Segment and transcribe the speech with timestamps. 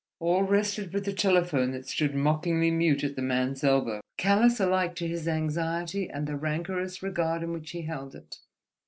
[0.17, 4.95] All rested with the telephone that stood mockingly mute at the man's elbow, callous alike
[4.95, 8.37] to his anxiety and the rancorous regard in which he held it.